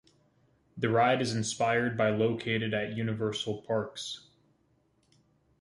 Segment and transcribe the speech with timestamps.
[0.75, 4.25] The ride is inspired by located at Universal Parks.